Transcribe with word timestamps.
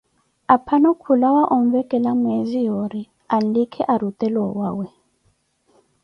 Aphano 0.55 0.89
khulawa 1.01 1.43
onvekela 1.55 2.11
mweezi 2.19 2.59
yoori 2.67 3.03
anlikhe 3.35 3.81
arutele 3.93 4.39
owawe. 4.49 4.87